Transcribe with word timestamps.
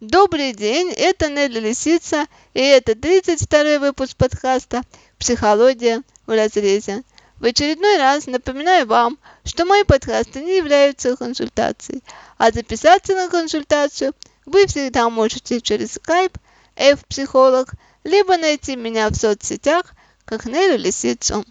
Добрый 0.00 0.52
день, 0.52 0.92
это 0.92 1.28
Нелли 1.28 1.58
Лисица, 1.58 2.28
и 2.54 2.60
это 2.60 2.94
32 2.94 3.80
выпуск 3.80 4.16
подкаста 4.16 4.82
«Психология 5.18 6.04
в 6.24 6.30
разрезе». 6.30 7.02
В 7.40 7.44
очередной 7.44 7.98
раз 7.98 8.26
напоминаю 8.26 8.86
вам, 8.86 9.18
что 9.44 9.64
мои 9.64 9.82
подкасты 9.82 10.40
не 10.40 10.58
являются 10.58 11.16
консультацией, 11.16 12.04
а 12.36 12.52
записаться 12.52 13.16
на 13.16 13.28
консультацию 13.28 14.12
вы 14.46 14.68
всегда 14.68 15.10
можете 15.10 15.60
через 15.60 15.96
Skype, 15.96 16.36
F-психолог, 16.76 17.72
либо 18.04 18.36
найти 18.36 18.76
меня 18.76 19.08
в 19.08 19.16
соцсетях 19.16 19.94
как 20.24 20.44
Нелли 20.44 20.76
Лисицу. 20.76 21.44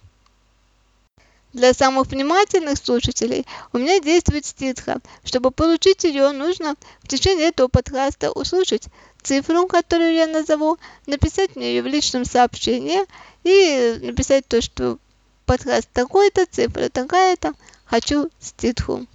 Для 1.54 1.73
самых 1.73 2.07
внимательных 2.07 2.77
слушателей 2.77 3.45
у 3.71 3.77
меня 3.77 4.00
действует 4.00 4.46
ститха. 4.46 5.00
Чтобы 5.23 5.52
получить 5.52 6.04
ее, 6.04 6.32
нужно 6.32 6.75
в 7.02 7.07
течение 7.07 7.47
этого 7.47 7.68
подкаста 7.68 8.32
услышать 8.32 8.88
цифру, 9.23 9.68
которую 9.68 10.14
я 10.14 10.28
назову, 10.28 10.78
написать 11.05 11.55
мне 11.55 11.75
ее 11.75 11.82
в 11.82 11.88
личном 11.88 12.25
сообщении 12.25 13.00
и 13.43 14.05
написать 14.05 14.47
то, 14.47 14.61
что 14.61 14.97
подкаст 15.46 15.89
такой-то, 15.93 16.46
цифра 16.46 16.89
такая-то, 16.89 17.54
хочу 17.86 18.29
ститху. 18.39 19.05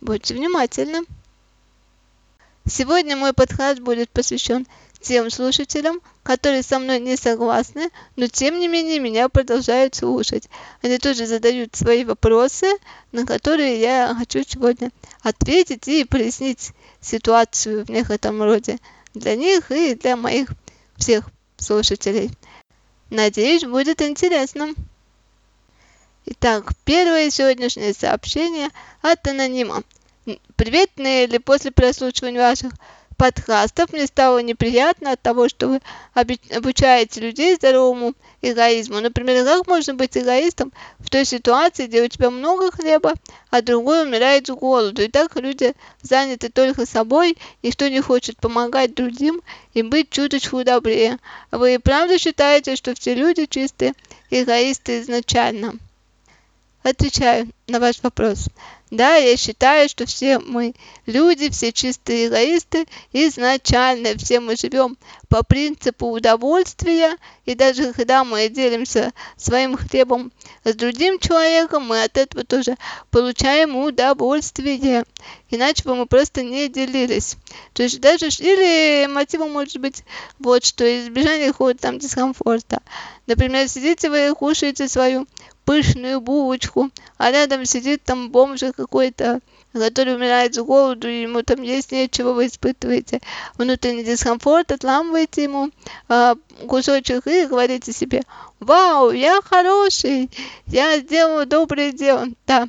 Будьте 0.00 0.34
внимательны. 0.34 1.06
Сегодня 2.68 3.16
мой 3.16 3.32
подкаст 3.32 3.80
будет 3.80 4.10
посвящен 4.10 4.66
тем 5.00 5.30
слушателям, 5.30 6.00
которые 6.22 6.62
со 6.62 6.78
мной 6.78 7.00
не 7.00 7.16
согласны, 7.16 7.90
но 8.16 8.28
тем 8.28 8.58
не 8.58 8.68
менее 8.68 8.98
меня 8.98 9.28
продолжают 9.28 9.94
слушать. 9.94 10.48
Они 10.82 10.98
тоже 10.98 11.26
задают 11.26 11.74
свои 11.74 12.04
вопросы, 12.04 12.66
на 13.10 13.26
которые 13.26 13.80
я 13.80 14.14
хочу 14.16 14.42
сегодня 14.46 14.90
ответить 15.22 15.88
и 15.88 16.04
прояснить 16.04 16.70
ситуацию 17.00 17.84
в 17.84 17.90
некотором 17.90 18.42
роде 18.42 18.78
для 19.14 19.36
них 19.36 19.70
и 19.70 19.94
для 19.94 20.16
моих 20.16 20.48
всех 20.96 21.28
слушателей. 21.58 22.30
Надеюсь, 23.10 23.64
будет 23.64 24.00
интересно. 24.00 24.74
Итак, 26.24 26.72
первое 26.84 27.30
сегодняшнее 27.30 27.94
сообщение 27.94 28.68
от 29.02 29.26
анонима. 29.26 29.82
Привет, 30.54 30.90
Нелли, 30.96 31.38
после 31.38 31.72
прослушивания 31.72 32.40
ваших 32.40 32.72
подкастов 33.22 33.92
мне 33.92 34.08
стало 34.08 34.38
неприятно 34.42 35.12
от 35.12 35.22
того, 35.22 35.48
что 35.48 35.68
вы 35.68 35.80
обучаете 36.12 37.20
людей 37.20 37.54
здоровому 37.54 38.14
эгоизму. 38.42 38.98
Например, 38.98 39.44
как 39.44 39.68
можно 39.68 39.94
быть 39.94 40.18
эгоистом 40.18 40.72
в 40.98 41.08
той 41.08 41.24
ситуации, 41.24 41.86
где 41.86 42.02
у 42.02 42.08
тебя 42.08 42.30
много 42.30 42.72
хлеба, 42.72 43.14
а 43.50 43.62
другой 43.62 44.02
умирает 44.02 44.48
с 44.48 44.50
голоду. 44.50 45.02
И 45.02 45.06
так 45.06 45.36
люди 45.36 45.72
заняты 46.02 46.48
только 46.48 46.84
собой, 46.84 47.38
никто 47.62 47.86
не 47.86 48.00
хочет 48.00 48.38
помогать 48.38 48.96
другим 48.96 49.40
и 49.72 49.82
быть 49.82 50.10
чуточку 50.10 50.64
добрее. 50.64 51.18
Вы 51.52 51.78
правда 51.78 52.18
считаете, 52.18 52.74
что 52.74 52.92
все 52.96 53.14
люди 53.14 53.46
чистые 53.46 53.94
эгоисты 54.30 55.00
изначально? 55.00 55.74
Отвечаю 56.82 57.48
на 57.68 57.78
ваш 57.78 58.02
вопрос. 58.02 58.48
Да, 58.92 59.14
я 59.16 59.38
считаю, 59.38 59.88
что 59.88 60.04
все 60.04 60.38
мы 60.38 60.74
люди, 61.06 61.48
все 61.48 61.72
чистые 61.72 62.26
эгоисты 62.26 62.86
изначально, 63.14 64.18
все 64.18 64.38
мы 64.38 64.54
живем 64.54 64.98
по 65.30 65.42
принципу 65.42 66.08
удовольствия, 66.08 67.16
и 67.46 67.54
даже 67.54 67.94
когда 67.94 68.22
мы 68.22 68.50
делимся 68.50 69.14
своим 69.38 69.78
хлебом 69.78 70.30
с 70.64 70.74
другим 70.74 71.18
человеком, 71.18 71.86
мы 71.86 72.02
от 72.02 72.18
этого 72.18 72.44
тоже 72.44 72.76
получаем 73.10 73.76
удовольствие. 73.76 75.04
Иначе 75.48 75.84
бы 75.84 75.94
мы 75.94 76.04
просто 76.04 76.42
не 76.42 76.68
делились. 76.68 77.38
То 77.72 77.82
есть 77.84 77.98
даже 77.98 78.26
или 78.26 79.06
мотивом 79.06 79.52
может 79.52 79.78
быть 79.78 80.04
вот 80.38 80.66
что, 80.66 80.84
избежание 80.84 81.52
какого-то 81.52 81.80
там 81.80 81.98
дискомфорта. 81.98 82.82
Например, 83.26 83.66
сидите 83.70 84.10
вы 84.10 84.34
кушаете 84.34 84.86
свою 84.86 85.26
пышную 85.72 86.20
булочку, 86.20 86.90
а 87.16 87.30
рядом 87.30 87.64
сидит 87.64 88.02
там 88.04 88.30
бомж 88.30 88.60
какой-то, 88.76 89.40
который 89.72 90.16
умирает 90.16 90.54
с 90.54 90.58
голоду, 90.58 91.08
и 91.08 91.22
ему 91.22 91.42
там 91.42 91.62
есть 91.62 91.92
нечего, 91.92 92.34
вы 92.34 92.48
испытываете 92.48 93.22
внутренний 93.56 94.04
дискомфорт, 94.04 94.70
отламываете 94.70 95.44
ему 95.44 95.70
а, 96.10 96.34
кусочек 96.68 97.26
и 97.26 97.46
говорите 97.46 97.90
себе, 97.90 98.20
вау, 98.60 99.12
я 99.12 99.40
хороший, 99.42 100.30
я 100.66 100.98
сделал 100.98 101.46
доброе 101.46 101.92
дело. 101.92 102.26
Да, 102.46 102.68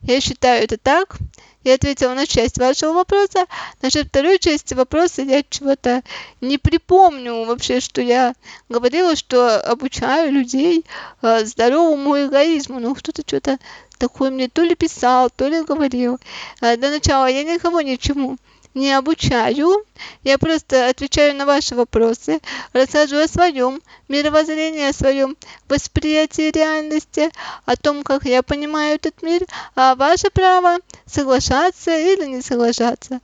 я 0.00 0.18
считаю 0.22 0.64
это 0.64 0.78
так, 0.78 1.18
я 1.64 1.74
ответила 1.74 2.14
на 2.14 2.26
часть 2.26 2.58
вашего 2.58 2.92
вопроса. 2.92 3.46
Насчет 3.82 4.08
второй 4.08 4.38
части 4.38 4.74
вопроса 4.74 5.22
я 5.22 5.42
чего-то 5.48 6.02
не 6.40 6.58
припомню 6.58 7.44
вообще, 7.44 7.80
что 7.80 8.00
я 8.00 8.34
говорила, 8.68 9.16
что 9.16 9.60
обучаю 9.60 10.32
людей 10.32 10.84
э, 11.22 11.44
здоровому 11.44 12.26
эгоизму. 12.26 12.80
Ну, 12.80 12.94
кто-то 12.94 13.22
что-то 13.26 13.58
такое 13.98 14.30
мне 14.30 14.48
то 14.48 14.62
ли 14.62 14.74
писал, 14.74 15.30
то 15.30 15.48
ли 15.48 15.62
говорил. 15.62 16.18
Э, 16.60 16.76
до 16.76 16.90
начала 16.90 17.26
я 17.26 17.42
никого 17.42 17.80
ничему 17.80 18.38
не 18.74 18.92
обучаю, 18.92 19.84
я 20.22 20.38
просто 20.38 20.88
отвечаю 20.88 21.34
на 21.34 21.46
ваши 21.46 21.74
вопросы, 21.74 22.40
рассказываю 22.72 23.24
о 23.24 23.28
своем 23.28 23.80
мировоззрении, 24.08 24.88
о 24.88 24.92
своем 24.92 25.36
восприятии 25.68 26.50
реальности, 26.50 27.30
о 27.64 27.76
том, 27.76 28.02
как 28.02 28.24
я 28.24 28.42
понимаю 28.42 28.96
этот 28.96 29.22
мир, 29.22 29.42
а 29.74 29.94
ваше 29.94 30.30
право 30.30 30.78
соглашаться 31.06 31.96
или 31.96 32.26
не 32.26 32.42
соглашаться. 32.42 33.20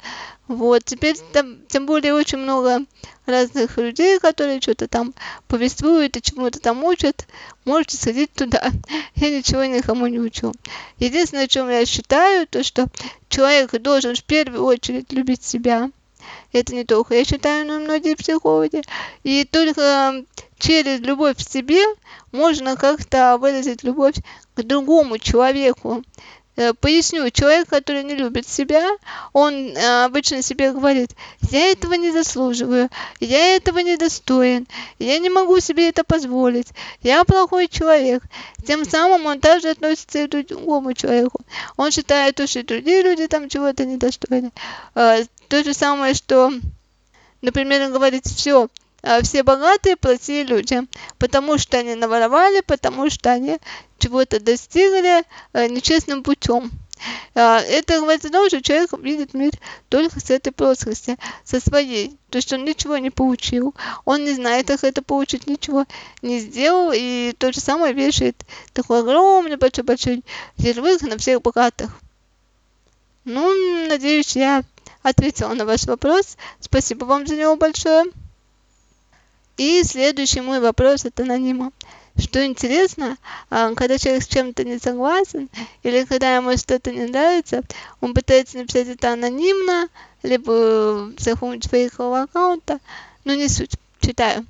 Вот, 0.49 0.85
теперь 0.85 1.17
там, 1.33 1.59
тем 1.69 1.87
более 1.87 2.15
очень 2.15 2.39
много 2.39 2.81
разных 3.27 3.77
людей, 3.79 4.19
которые 4.19 4.61
что-то 4.61 4.89
там 4.89 5.15
повествуют 5.49 6.17
и 6.17 6.23
чему-то 6.23 6.61
там 6.61 6.85
учат. 6.85 7.27
Можете 7.65 7.97
сходить 7.97 8.33
туда. 8.33 8.71
Я 9.15 9.31
ничего 9.31 9.65
никому 9.65 10.07
не 10.07 10.19
учу. 10.19 10.53
Единственное, 10.99 11.45
о 11.45 11.49
чем 11.49 11.69
я 11.69 11.87
считаю, 11.87 12.47
то, 12.47 12.63
что 12.63 12.89
человек 13.29 13.73
должен 13.81 14.15
в 14.15 14.25
первую 14.25 14.65
очередь 14.65 15.13
любить 15.13 15.43
себя. 15.43 15.91
Это 16.53 16.75
не 16.75 16.85
только 16.85 17.15
я 17.15 17.25
считаю, 17.25 17.67
но 17.67 17.81
и 17.81 17.85
многие 17.85 18.15
психологи. 18.15 18.83
И 19.25 19.45
только 19.45 20.25
через 20.59 21.01
любовь 21.01 21.37
к 21.37 21.49
себе 21.49 21.83
можно 22.33 22.77
как-то 22.77 23.37
выразить 23.39 23.83
любовь 23.83 24.15
к 24.55 24.63
другому 24.63 25.19
человеку. 25.19 26.03
Э, 26.57 26.73
поясню, 26.73 27.31
человек, 27.31 27.69
который 27.69 28.05
не 28.05 28.15
любит 28.15 28.47
себя, 28.47 28.89
он 29.33 29.55
э, 29.55 30.05
обычно 30.05 30.41
себе 30.41 30.73
говорит, 30.73 31.11
я 31.51 31.73
этого 31.73 31.95
не 31.95 32.13
заслуживаю, 32.13 32.91
я 33.19 33.57
этого 33.57 33.81
не 33.81 33.97
достоин, 33.97 34.69
я 35.01 35.19
не 35.19 35.31
могу 35.31 35.59
себе 35.59 35.89
это 35.89 36.05
позволить, 36.05 36.69
я 37.03 37.25
плохой 37.25 37.67
человек. 37.67 38.23
Тем 38.65 38.85
самым 38.85 39.27
он 39.27 39.41
также 39.41 39.71
относится 39.71 40.21
и 40.21 40.29
к 40.29 40.47
другому 40.47 40.95
человеку. 40.95 41.41
Он 41.77 41.91
считает, 41.91 42.41
что 42.49 42.61
и 42.61 42.63
другие 42.63 43.03
люди 43.03 43.27
там 43.27 43.49
чего-то 43.49 43.85
недостойны. 43.85 44.53
Э, 44.95 45.25
то 45.49 45.65
же 45.65 45.75
самое, 45.75 46.15
что, 46.15 46.53
например, 47.43 47.83
он 47.83 47.93
говорит, 47.93 48.27
все, 48.27 48.69
все 49.23 49.43
богатые 49.43 49.97
плохие 49.97 50.45
люди, 50.45 50.81
потому 51.19 51.59
что 51.59 51.79
они 51.79 51.95
наворовали, 51.95 52.61
потому 52.61 53.11
что 53.11 53.33
они 53.33 53.59
чего-то 53.99 54.41
достигли 54.41 55.25
э, 55.53 55.69
нечестным 55.69 56.23
путем. 56.23 56.71
А, 57.35 57.61
это 57.61 58.01
говорит 58.01 58.25
о 58.25 58.31
том, 58.31 58.49
что 58.49 58.63
человек 58.63 58.93
видит 58.99 59.35
мир 59.35 59.53
только 59.89 60.21
с 60.21 60.31
этой 60.31 60.53
плоскости, 60.53 61.19
со 61.45 61.61
своей. 61.61 62.17
То 62.31 62.37
есть 62.37 62.53
он 62.53 62.65
ничего 62.65 62.99
не 62.99 63.11
получил, 63.11 63.75
он 64.05 64.25
не 64.25 64.33
знает, 64.33 64.69
как 64.69 64.85
это 64.85 65.03
получить, 65.03 65.47
ничего 65.47 65.87
не 66.23 66.39
сделал, 66.39 66.93
и 66.95 67.35
то 67.39 67.53
же 67.53 67.61
самое 67.61 67.93
вешает 67.93 68.37
такой 68.73 69.01
огромный 69.01 69.57
большой-большой 69.57 70.25
ярлык 70.57 71.03
на 71.03 71.19
всех 71.19 71.43
богатых. 71.43 71.99
Ну, 73.25 73.89
надеюсь, 73.89 74.37
я 74.37 74.65
ответила 75.03 75.55
на 75.55 75.65
ваш 75.65 75.85
вопрос. 75.85 76.37
Спасибо 76.61 77.05
вам 77.05 77.27
за 77.27 77.37
него 77.37 77.57
большое. 77.57 78.05
И 79.57 79.83
следующий 79.85 80.41
мой 80.41 80.61
вопрос 80.61 81.05
от 81.05 81.19
анонима. 81.21 81.73
Что 82.17 82.45
интересно, 82.45 83.17
а, 83.51 83.75
когда 83.75 83.99
человек 83.99 84.23
с 84.23 84.29
чем-то 84.29 84.65
не 84.65 84.79
согласен, 84.79 85.49
или 85.83 86.05
когда 86.05 86.37
ему 86.37 86.57
что-то 86.57 86.93
не 86.93 87.07
нравится, 87.07 87.63
он 88.01 88.15
пытается 88.15 88.59
написать 88.59 88.89
это 88.89 89.13
анонимно, 89.13 89.89
либо 90.23 91.13
с 91.19 91.25
какого-нибудь 91.25 91.69
фейкового 91.69 92.23
аккаунта, 92.23 92.79
но 93.25 93.35
не 93.35 93.49
суть. 93.49 93.73
Читаю. 94.01 94.47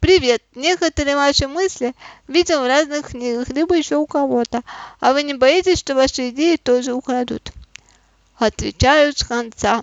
Привет! 0.00 0.42
Некоторые 0.54 1.16
ваши 1.16 1.48
мысли 1.48 1.94
видел 2.28 2.62
в 2.62 2.66
разных 2.66 3.08
книгах, 3.08 3.48
либо 3.48 3.74
еще 3.74 3.96
у 3.96 4.06
кого-то. 4.06 4.62
А 5.00 5.14
вы 5.14 5.22
не 5.22 5.32
боитесь, 5.34 5.78
что 5.78 5.94
ваши 5.94 6.28
идеи 6.28 6.56
тоже 6.56 6.92
украдут? 6.92 7.52
Отвечаю 8.36 9.14
с 9.16 9.24
конца. 9.24 9.82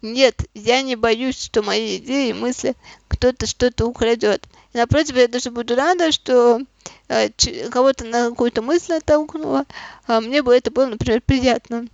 Нет, 0.00 0.44
я 0.54 0.82
не 0.82 0.94
боюсь, 0.94 1.42
что 1.42 1.62
мои 1.62 1.96
идеи 1.96 2.32
мысли 2.32 2.76
кто-то 3.08 3.46
что-то 3.46 3.86
украдет. 3.86 4.46
И 4.72 4.78
напротив, 4.78 5.16
я 5.16 5.26
даже 5.26 5.50
буду 5.50 5.74
рада, 5.74 6.12
что 6.12 6.60
э, 7.08 7.30
кого-то 7.70 8.04
на 8.04 8.30
какую-то 8.30 8.62
мысль 8.62 8.94
оттолкнула, 8.94 9.66
а 10.06 10.20
мне 10.20 10.42
бы 10.42 10.54
это 10.54 10.70
было, 10.70 10.86
например, 10.86 11.20
приятно. 11.20 11.86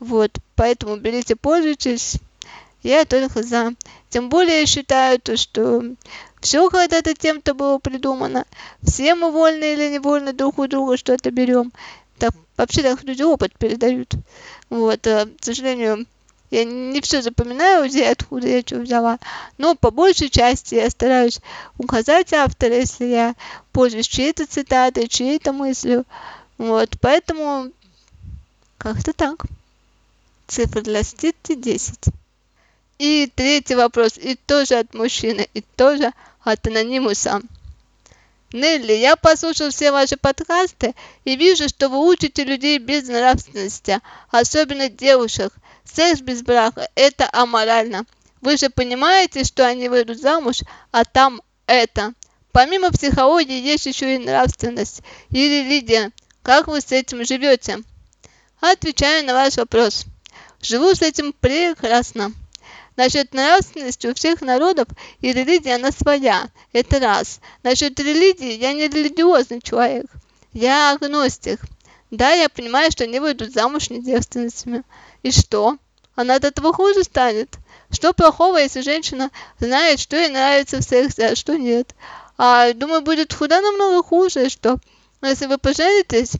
Вот, 0.00 0.38
поэтому 0.56 0.96
берите, 0.96 1.36
пользуйтесь. 1.36 2.16
я 2.82 3.04
только 3.04 3.42
за. 3.42 3.74
Тем 4.08 4.28
более 4.28 4.60
я 4.60 4.66
считаю 4.66 5.20
то, 5.20 5.36
что 5.36 5.82
все 6.40 6.68
когда-то 6.70 7.14
тем-то 7.14 7.54
было 7.54 7.78
придумано. 7.78 8.46
Все 8.82 9.14
мы 9.14 9.30
вольно 9.30 9.64
или 9.64 9.88
невольно 9.88 10.32
друг 10.32 10.58
у 10.58 10.66
друга 10.66 10.96
что-то 10.96 11.30
берем. 11.30 11.72
Так, 12.18 12.32
вообще 12.56 12.82
так 12.82 13.02
люди 13.04 13.22
опыт 13.22 13.52
передают. 13.58 14.14
Вот, 14.70 15.06
а, 15.06 15.26
к 15.26 15.44
сожалению, 15.44 16.06
я 16.50 16.64
не 16.64 17.00
все 17.00 17.22
запоминаю, 17.22 17.88
где 17.88 18.08
откуда 18.08 18.46
я 18.46 18.60
что 18.60 18.78
взяла, 18.78 19.18
но 19.58 19.74
по 19.74 19.90
большей 19.90 20.28
части 20.28 20.76
я 20.76 20.88
стараюсь 20.90 21.40
указать 21.78 22.32
автора, 22.32 22.76
если 22.76 23.06
я 23.06 23.34
пользуюсь 23.72 24.08
чьей-то 24.08 24.46
цитатой, 24.46 25.08
чьей-то 25.08 25.52
мыслью. 25.52 26.04
Вот, 26.58 26.90
поэтому 27.00 27.70
как-то 28.78 29.12
так. 29.12 29.44
Цифра 30.46 30.82
для 30.82 31.02
стирки 31.02 31.54
10. 31.54 31.98
И 32.98 33.30
третий 33.34 33.74
вопрос, 33.74 34.16
и 34.18 34.36
тоже 34.36 34.74
от 34.76 34.94
мужчины, 34.94 35.48
и 35.54 35.62
тоже 35.62 36.12
от 36.42 36.66
анонимуса. 36.66 37.40
Нелли, 38.52 38.92
я 38.92 39.16
послушал 39.16 39.70
все 39.70 39.90
ваши 39.90 40.16
подкасты 40.16 40.94
и 41.24 41.34
вижу, 41.34 41.68
что 41.68 41.88
вы 41.88 41.98
учите 42.08 42.44
людей 42.44 42.78
без 42.78 43.08
нравственности, 43.08 44.00
особенно 44.30 44.88
девушек. 44.88 45.52
Секс 45.84 46.20
без 46.20 46.42
брака– 46.42 46.88
это 46.94 47.28
аморально. 47.32 48.06
Вы 48.40 48.56
же 48.56 48.70
понимаете, 48.70 49.44
что 49.44 49.66
они 49.66 49.88
выйдут 49.88 50.20
замуж, 50.20 50.60
а 50.90 51.04
там 51.04 51.40
это. 51.66 52.14
Помимо 52.52 52.90
психологии 52.90 53.60
есть 53.60 53.86
еще 53.86 54.14
и 54.14 54.18
нравственность 54.18 55.02
и 55.30 55.48
религия. 55.48 56.12
Как 56.42 56.66
вы 56.66 56.80
с 56.80 56.92
этим 56.92 57.24
живете? 57.24 57.82
Отвечаю 58.60 59.24
на 59.26 59.34
ваш 59.34 59.56
вопрос. 59.56 60.06
Живу 60.62 60.94
с 60.94 61.02
этим 61.02 61.32
прекрасно. 61.32 62.32
Насчет 62.96 63.34
нравственности 63.34 64.06
у 64.06 64.14
всех 64.14 64.40
народов 64.40 64.86
и 65.20 65.32
религия 65.32 65.74
она 65.74 65.90
своя. 65.90 66.48
Это 66.72 67.00
раз. 67.00 67.40
Насчет 67.62 67.98
религии 67.98 68.52
я 68.52 68.72
не 68.72 68.88
религиозный 68.88 69.60
человек. 69.60 70.06
Я 70.52 70.92
агностик. 70.92 71.60
Да, 72.10 72.32
я 72.32 72.48
понимаю, 72.48 72.92
что 72.92 73.04
они 73.04 73.18
выйдут 73.18 73.52
замуж 73.52 73.90
недевственностями. 73.90 74.84
И 75.24 75.30
что? 75.30 75.78
Она 76.14 76.34
от 76.34 76.44
этого 76.44 76.72
хуже 76.74 77.02
станет? 77.02 77.56
Что 77.90 78.12
плохого, 78.12 78.58
если 78.58 78.82
женщина 78.82 79.30
знает, 79.58 79.98
что 79.98 80.16
ей 80.16 80.28
нравится 80.28 80.78
в 80.78 80.84
сексе, 80.84 81.28
а 81.28 81.34
что 81.34 81.56
нет? 81.56 81.94
А, 82.36 82.74
думаю, 82.74 83.00
будет 83.00 83.34
куда 83.34 83.62
намного 83.62 84.06
хуже, 84.06 84.50
что 84.50 84.76
если 85.22 85.46
вы 85.46 85.56
поженитесь, 85.56 86.32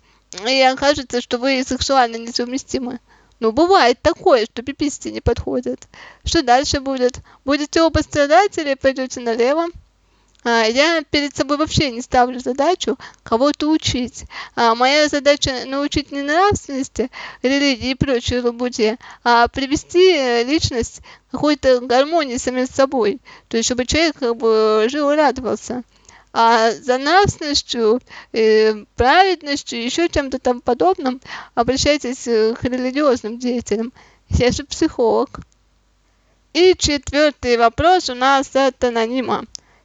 и 0.46 0.60
окажется, 0.60 1.22
что 1.22 1.38
вы 1.38 1.64
сексуально 1.64 2.16
несовместимы. 2.16 3.00
Ну, 3.40 3.52
бывает 3.52 4.02
такое, 4.02 4.44
что 4.44 4.62
пиписти 4.62 5.08
не 5.08 5.22
подходят. 5.22 5.88
Что 6.22 6.42
дальше 6.42 6.80
будет? 6.80 7.20
Будете 7.46 7.80
оба 7.80 8.00
страдать 8.00 8.58
или 8.58 8.74
пойдете 8.74 9.20
налево? 9.20 9.68
А, 10.44 10.64
я 10.64 11.02
перед 11.10 11.34
собой 11.34 11.56
вообще 11.56 11.90
не 11.90 12.02
ставлю 12.02 12.38
задачу 12.38 12.98
кого-то 13.22 13.70
учить. 13.70 14.24
А, 14.54 14.74
моя 14.74 15.08
задача 15.08 15.64
научить 15.66 16.12
не 16.12 16.22
нравственности, 16.22 17.10
религии 17.42 17.90
и 17.90 17.94
прочей 17.94 18.40
лабуде, 18.40 18.98
а 19.24 19.48
привести 19.48 20.12
э, 20.12 20.44
личность 20.44 21.00
к 21.28 21.32
какой-то 21.32 21.80
гармонии 21.80 22.36
самим 22.36 22.66
собой. 22.66 23.20
То 23.48 23.56
есть, 23.56 23.66
чтобы 23.66 23.86
человек 23.86 24.16
как 24.18 24.36
бы 24.36 24.86
жил 24.90 25.10
и 25.10 25.16
радовался 25.16 25.82
а 26.36 26.72
за 26.72 26.98
нравственностью, 26.98 28.00
э, 28.32 28.84
праведностью, 28.96 29.80
еще 29.80 30.08
чем-то 30.08 30.40
там 30.40 30.60
подобным 30.60 31.20
обращайтесь 31.54 32.26
э, 32.26 32.54
к 32.60 32.64
религиозным 32.64 33.38
деятелям. 33.38 33.92
Я 34.30 34.50
же 34.50 34.64
психолог. 34.64 35.38
И 36.52 36.74
четвертый 36.76 37.56
вопрос 37.56 38.10
у 38.10 38.14
нас 38.14 38.54
от 38.56 38.82
анонима. 38.82 39.44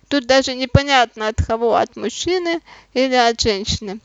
Тут 0.09 0.25
даже 0.25 0.53
непонятно 0.55 1.29
от 1.29 1.41
кого, 1.41 1.75
от 1.75 1.95
мужчины 1.95 2.61
или 2.93 3.15
от 3.15 3.39
женщины. 3.39 3.99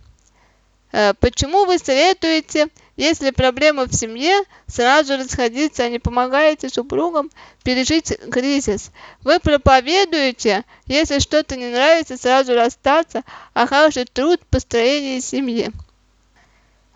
Э, 0.92 1.14
почему 1.14 1.64
вы 1.64 1.78
советуете 1.78 2.68
если 2.96 3.30
проблемы 3.30 3.86
в 3.86 3.94
семье, 3.94 4.44
сразу 4.68 5.16
расходиться, 5.16 5.82
а 5.82 5.88
не 5.88 5.98
помогаете 5.98 6.68
супругам 6.68 7.30
пережить 7.64 8.16
кризис. 8.30 8.92
Вы 9.22 9.40
проповедуете, 9.40 10.64
если 10.86 11.18
что-то 11.18 11.56
не 11.56 11.70
нравится, 11.70 12.16
сразу 12.16 12.54
расстаться, 12.54 13.22
а 13.52 13.66
хороший 13.66 14.04
труд 14.04 14.40
построения 14.48 15.20
семьи. 15.20 15.72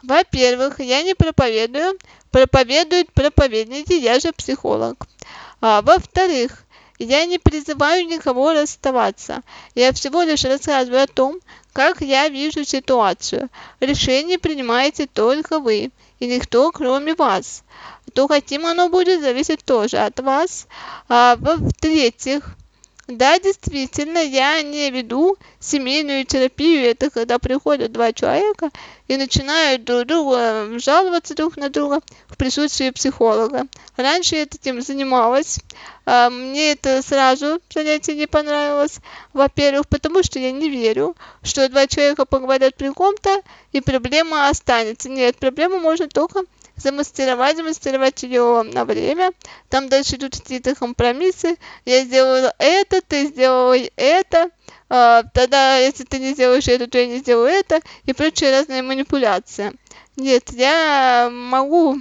Во-первых, 0.04 0.78
я 0.78 1.02
не 1.02 1.14
проповедую, 1.14 1.98
проповедуют 2.30 3.12
проповедники, 3.12 3.94
я 3.94 4.20
же 4.20 4.32
психолог. 4.32 5.04
А, 5.60 5.82
во-вторых, 5.82 6.62
я 6.98 7.24
не 7.26 7.38
призываю 7.38 8.06
никого 8.06 8.52
расставаться. 8.52 9.42
Я 9.74 9.92
всего 9.92 10.22
лишь 10.22 10.44
рассказываю 10.44 11.02
о 11.04 11.06
том, 11.06 11.38
как 11.72 12.00
я 12.00 12.28
вижу 12.28 12.64
ситуацию. 12.64 13.48
Решение 13.80 14.38
принимаете 14.38 15.06
только 15.06 15.60
вы 15.60 15.90
и 16.18 16.26
никто, 16.26 16.70
кроме 16.72 17.14
вас. 17.14 17.62
То 18.14 18.26
хотим 18.26 18.66
оно 18.66 18.88
будет 18.88 19.20
зависеть 19.20 19.64
тоже 19.64 19.98
от 19.98 20.18
вас. 20.20 20.66
А, 21.08 21.36
В-третьих, 21.36 22.56
да, 23.08 23.38
действительно, 23.38 24.18
я 24.18 24.60
не 24.60 24.90
веду 24.90 25.38
семейную 25.60 26.26
терапию. 26.26 26.90
Это 26.90 27.08
когда 27.08 27.38
приходят 27.38 27.90
два 27.90 28.12
человека 28.12 28.70
и 29.08 29.16
начинают 29.16 29.84
друг 29.84 30.04
друга 30.04 30.78
жаловаться 30.78 31.34
друг 31.34 31.56
на 31.56 31.70
друга 31.70 32.02
в 32.26 32.36
присутствии 32.36 32.90
психолога. 32.90 33.66
Раньше 33.96 34.36
я 34.36 34.42
этим 34.42 34.82
занималась. 34.82 35.58
А, 36.04 36.28
мне 36.28 36.72
это 36.72 37.00
сразу 37.00 37.62
занятие 37.70 38.14
не 38.14 38.26
понравилось. 38.26 39.00
Во-первых, 39.32 39.88
потому 39.88 40.22
что 40.22 40.38
я 40.38 40.52
не 40.52 40.68
верю, 40.68 41.16
что 41.42 41.66
два 41.70 41.86
человека 41.86 42.26
поговорят 42.26 42.76
при 42.76 42.90
ком-то 42.92 43.40
и 43.72 43.80
проблема 43.80 44.50
останется. 44.50 45.08
Нет, 45.08 45.38
проблему 45.38 45.78
можно 45.78 46.08
только 46.08 46.42
замастеровать, 46.80 47.56
замастеровать 47.56 48.22
ее 48.22 48.62
на 48.62 48.84
время. 48.84 49.32
Там 49.68 49.88
дальше 49.88 50.16
идут 50.16 50.36
какие-то 50.36 50.74
компромиссы. 50.74 51.56
Я 51.84 52.04
сделала 52.04 52.54
это, 52.58 53.00
ты 53.00 53.26
сделала 53.26 53.76
это. 53.96 54.50
А, 54.90 55.22
тогда, 55.34 55.76
если 55.76 56.04
ты 56.04 56.18
не 56.18 56.32
сделаешь 56.32 56.68
это, 56.68 56.86
то 56.86 56.98
я 56.98 57.06
не 57.06 57.18
сделаю 57.18 57.48
это. 57.48 57.80
И 58.04 58.12
прочие 58.12 58.50
разные 58.50 58.82
манипуляции. 58.82 59.72
Нет, 60.16 60.50
я 60.52 61.30
могу 61.30 61.98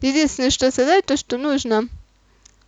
единственное, 0.00 0.50
что 0.50 0.70
сказать, 0.70 1.04
то, 1.06 1.16
что 1.16 1.38
нужно 1.38 1.88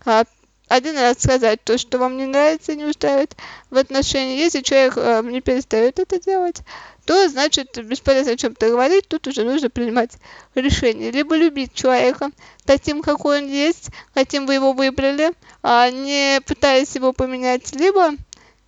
а, 0.04 0.24
один 0.68 0.96
раз 0.96 1.18
сказать 1.18 1.62
то, 1.62 1.76
что 1.76 1.98
вам 1.98 2.16
не 2.16 2.24
нравится, 2.24 2.75
не 2.75 2.84
устраивает 2.84 3.37
в 3.70 3.76
отношении. 3.76 4.38
Если 4.38 4.62
человек 4.62 4.94
а, 4.96 5.22
не 5.22 5.40
перестает 5.40 5.99
это 5.99 6.18
делать, 6.20 6.62
то 7.04 7.28
значит 7.28 7.78
бесполезно 7.85 8.32
о 8.32 8.37
чем-то 8.37 8.68
говорить, 8.68 9.09
тут 9.09 9.26
уже 9.26 9.44
нужно 9.44 9.71
принимать 9.71 10.12
решение. 10.54 11.11
Либо 11.11 11.37
любить 11.37 11.75
человека 11.75 12.30
таким, 12.64 13.02
какой 13.02 13.42
он 13.42 13.49
есть, 13.49 13.90
каким 14.14 14.47
вы 14.47 14.54
его 14.54 14.73
выбрали, 14.73 15.32
а 15.62 15.90
не 15.90 16.40
пытаясь 16.47 16.94
его 16.94 17.12
поменять, 17.12 17.75
либо 17.75 18.12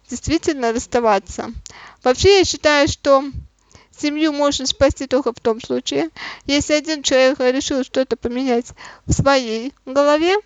действительно 0.09 0.73
расставаться. 0.73 1.53
Вообще 2.03 2.39
я 2.39 2.45
считаю, 2.45 2.89
что 2.89 3.25
семью 3.97 4.33
можно 4.33 4.67
спасти 4.67 5.07
только 5.07 5.33
в 5.33 5.41
том 5.41 5.61
случае, 5.61 6.11
если 6.47 6.75
один 6.75 7.03
человек 7.03 7.39
решил 7.41 7.85
что-то 7.85 8.17
поменять 8.17 8.67
в 9.07 9.13
своей 9.13 9.73
голове, 9.87 10.37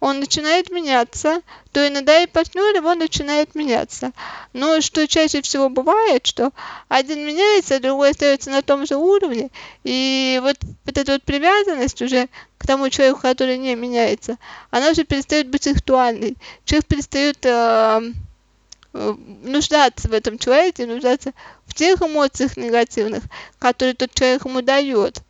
он 0.00 0.18
начинает 0.18 0.70
меняться, 0.70 1.42
то 1.72 1.86
иногда 1.86 2.22
и 2.22 2.26
партнер 2.26 2.74
его 2.74 2.94
начинает 2.94 3.54
меняться. 3.54 4.12
Но 4.54 4.80
что 4.80 5.06
чаще 5.06 5.42
всего 5.42 5.68
бывает, 5.68 6.26
что 6.26 6.52
один 6.88 7.24
меняется, 7.26 7.80
другой 7.80 8.10
остается 8.10 8.50
на 8.50 8.62
том 8.62 8.86
же 8.86 8.96
уровне, 8.96 9.50
и 9.84 10.40
вот, 10.42 10.56
вот 10.86 10.98
эта 10.98 11.12
вот 11.12 11.22
привязанность 11.22 12.00
уже 12.00 12.28
к 12.56 12.66
тому 12.66 12.88
человеку, 12.88 13.20
который 13.20 13.58
не 13.58 13.74
меняется, 13.74 14.38
она 14.70 14.90
уже 14.90 15.04
перестает 15.04 15.48
быть 15.48 15.66
актуальной. 15.66 16.36
Человек 16.64 16.86
перестает 16.86 17.44
э, 17.44 18.00
э, 18.94 19.14
нуждаться 19.44 20.08
в 20.08 20.14
этом 20.14 20.38
человеке, 20.38 20.86
нуждаться 20.86 21.32
в 21.66 21.74
тех 21.74 22.00
эмоциях 22.00 22.56
негативных, 22.56 23.24
которые 23.58 23.94
тот 23.94 24.14
человек 24.14 24.46
ему 24.46 24.62
дает. 24.62 25.22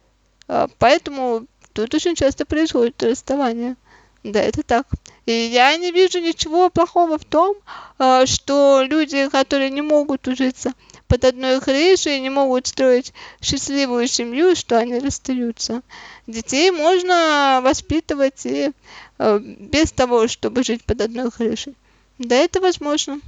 Э, 0.47 0.69
поэтому 0.79 1.47
тут 1.73 1.93
очень 1.93 2.15
часто 2.15 2.47
происходит 2.47 3.03
расставание. 3.03 3.77
Да, 4.23 4.41
это 4.41 4.63
так. 4.63 4.87
И 5.25 5.33
я 5.33 5.77
не 5.77 5.93
вижу 5.93 6.21
ничего 6.21 6.69
плохого 6.69 7.19
в 7.19 7.25
том, 7.25 7.57
а, 7.99 8.27
что 8.27 8.83
люди, 8.83 9.29
которые 9.29 9.71
не 9.71 9.81
могут 9.81 10.29
ужиться 10.29 10.75
под 11.09 11.25
одной 11.25 11.61
крышей, 11.61 12.21
не 12.21 12.29
могут 12.31 12.67
строить 12.67 13.15
счастливую 13.41 14.09
семью, 14.09 14.55
что 14.57 14.79
они 14.79 14.99
расстаются. 14.99 15.83
Детей 16.27 16.71
можно 16.71 17.61
воспитывать 17.63 18.45
и 18.45 18.73
а, 19.19 19.39
без 19.39 19.91
того, 19.93 20.29
чтобы 20.29 20.65
жить 20.65 20.85
под 20.85 21.01
одной 21.01 21.31
крышей. 21.31 21.75
Да, 22.19 22.37
это 22.37 22.61
возможно. 22.61 23.21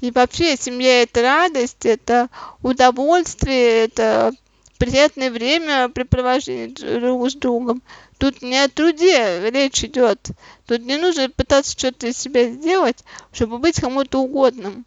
И 0.00 0.10
вообще 0.10 0.56
семья 0.56 1.02
это 1.02 1.22
радость, 1.22 1.86
это 1.86 2.28
удовольствие, 2.62 3.84
это 3.84 4.32
приятное 4.82 5.30
время 5.30 5.88
препровождение 5.90 6.66
друг 6.66 7.30
с 7.30 7.34
другом. 7.34 7.82
Тут 8.18 8.42
не 8.42 8.58
о 8.58 8.68
труде 8.68 9.48
речь 9.48 9.84
идет. 9.84 10.18
Тут 10.66 10.80
не 10.80 10.96
нужно 10.96 11.30
пытаться 11.30 11.78
что-то 11.78 12.08
из 12.08 12.18
себя 12.18 12.50
сделать, 12.50 13.04
чтобы 13.32 13.58
быть 13.58 13.80
кому-то 13.80 14.18
угодным. 14.18 14.84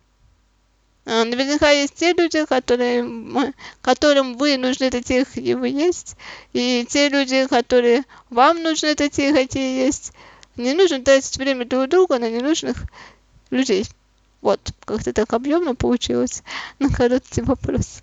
А, 1.05 1.23
наверняка 1.23 1.69
есть 1.69 1.95
те 1.95 2.11
люди, 2.11 2.43
которые, 2.43 3.53
которым 3.81 4.35
вы 4.35 4.57
нужны 4.57 4.89
такие, 4.89 5.23
какие 5.23 5.53
вы 5.53 5.69
есть, 5.69 6.17
и 6.51 6.85
те 6.89 7.07
люди, 7.07 7.47
которые 7.47 8.03
вам 8.29 8.63
нужны 8.63 8.95
такие, 8.95 9.33
какие 9.33 9.85
есть. 9.85 10.11
Не 10.57 10.73
нужно 10.73 11.01
тратить 11.01 11.37
время 11.37 11.63
друг 11.63 11.87
друга 11.87 12.19
на 12.19 12.29
ненужных 12.29 12.83
людей. 13.49 13.85
Вот, 14.41 14.59
как-то 14.83 15.13
так 15.13 15.31
объемно 15.31 15.73
получилось 15.73 16.43
на 16.79 16.89
короткий 16.89 17.43
вопрос. 17.43 18.01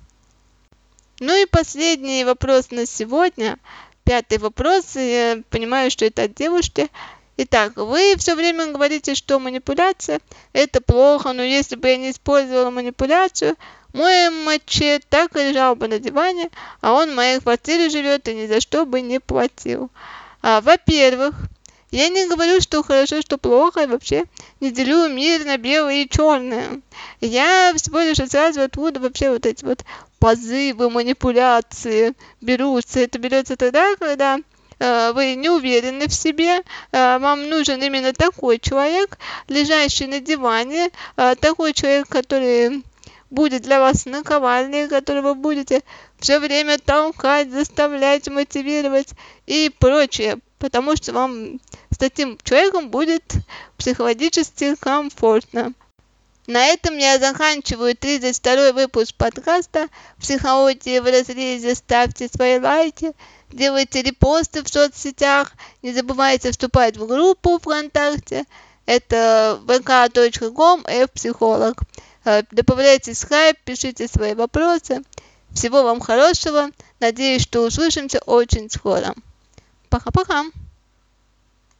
Ну 1.25 1.41
и 1.41 1.47
последний 1.47 2.25
вопрос 2.25 2.73
на 2.73 2.85
сегодня. 2.85 3.57
Пятый 4.02 4.38
вопрос. 4.38 4.97
Я 4.97 5.41
понимаю, 5.50 5.88
что 5.93 6.05
это 6.05 6.25
от 6.25 6.35
девушки. 6.35 6.88
Итак, 7.37 7.76
вы 7.76 8.17
все 8.19 8.35
время 8.35 8.73
говорите, 8.73 9.14
что 9.14 9.38
манипуляция 9.38 10.19
это 10.52 10.81
плохо, 10.81 11.33
но 11.33 11.45
если 11.45 11.76
бы 11.76 11.87
я 11.87 11.97
не 11.97 12.11
использовала 12.11 12.71
манипуляцию, 12.71 13.55
мой 13.93 14.31
маче 14.31 15.00
так 15.09 15.37
и 15.37 15.50
лежал 15.50 15.76
бы 15.76 15.87
на 15.87 16.00
диване, 16.00 16.50
а 16.81 16.93
он 16.93 17.12
в 17.12 17.14
моей 17.14 17.38
квартире 17.38 17.88
живет 17.88 18.26
и 18.26 18.35
ни 18.35 18.49
за 18.49 18.61
что 18.61 18.85
бы 18.85 19.00
не 19.00 19.21
платил. 19.21 19.93
А, 20.43 20.61
во-первых, 20.61 21.37
я 21.93 22.09
не 22.09 22.26
говорю, 22.26 22.61
что 22.61 22.83
хорошо, 22.83 23.21
что 23.21 23.38
плохо, 23.38 23.83
и 23.83 23.87
вообще 23.87 24.25
не 24.61 24.73
делю 24.73 25.09
мир 25.09 25.45
на 25.45 25.57
белое 25.57 26.02
и 26.02 26.09
черное. 26.09 26.81
Я 27.21 27.73
всего 27.76 28.00
лишь 28.00 28.17
сразу 28.17 28.62
откуда 28.62 28.99
вообще 28.99 29.31
вот 29.31 29.47
эти 29.47 29.64
вот 29.64 29.85
позывы, 30.23 30.88
манипуляции 30.88 32.14
берутся. 32.41 33.00
Это 33.00 33.19
берется 33.19 33.57
тогда, 33.57 33.97
когда 33.97 34.38
э, 34.79 35.12
вы 35.12 35.35
не 35.35 35.50
уверены 35.50 36.07
в 36.07 36.14
себе, 36.14 36.61
э, 36.61 37.19
вам 37.19 37.49
нужен 37.49 37.83
именно 37.83 38.12
такой 38.12 38.61
человек, 38.61 39.19
лежащий 39.49 40.07
на 40.07 40.21
диване, 40.21 40.91
э, 41.17 41.35
такой 41.41 41.73
человек, 41.73 42.07
который 42.09 42.85
будет 43.31 43.62
для 43.62 43.81
вас 43.81 44.07
наковальней, 44.07 44.87
который 44.87 45.23
вы 45.23 45.35
будете 45.35 45.83
все 46.21 46.38
время 46.38 46.79
толкать, 46.79 47.50
заставлять, 47.50 48.29
мотивировать 48.29 49.09
и 49.49 49.73
прочее, 49.76 50.38
потому 50.61 50.95
что 50.95 51.12
вам 51.14 51.59
с 51.91 51.99
таким 51.99 52.38
человеком 52.45 52.91
будет 52.91 53.25
психологически 53.76 54.76
комфортно. 54.76 55.75
На 56.49 56.67
этом 56.67 56.99
я 56.99 57.21
заканчиваю 57.21 57.97
32 57.97 58.73
выпуск 58.73 59.15
подкаста 59.15 59.89
«Психология 60.19 61.01
в 61.01 61.05
разрезе». 61.05 61.77
Ставьте 61.77 62.27
свои 62.27 62.59
лайки, 62.59 63.13
делайте 63.53 64.03
репосты 64.03 64.65
в 64.65 64.69
соцсетях, 64.69 65.53
не 65.83 65.93
забывайте 65.93 66.51
вступать 66.51 66.97
в 66.97 67.07
группу 67.07 67.61
ВКонтакте. 67.61 68.45
Это 68.87 69.61
vk.com. 69.65 70.85
Э, 72.25 72.43
добавляйте 72.51 73.15
скайп, 73.15 73.59
пишите 73.65 74.09
свои 74.09 74.35
вопросы. 74.35 75.03
Всего 75.53 75.85
вам 75.85 76.01
хорошего. 76.01 76.71
Надеюсь, 76.99 77.43
что 77.43 77.61
услышимся 77.61 78.19
очень 78.27 78.69
скоро. 78.69 79.15
Пока-пока. 79.91 80.47